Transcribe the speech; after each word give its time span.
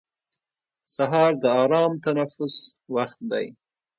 سهار 0.95 1.31
د 1.43 1.45
ارام 1.63 1.93
تنفس 2.03 2.55
وخت 2.95 3.19
دی. 3.31 3.45